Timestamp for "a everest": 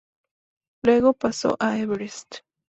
1.59-2.37